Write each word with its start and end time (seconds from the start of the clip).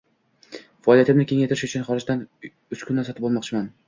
Faoliyatimni 0.87 1.25
kengaytirish 1.31 1.63
uchun 1.67 1.85
xorijdan 1.89 2.23
uskuna 2.77 3.05
sotib 3.11 3.29
olmoqchiman. 3.31 3.69